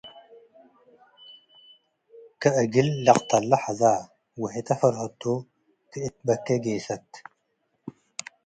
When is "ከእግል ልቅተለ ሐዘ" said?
2.41-3.81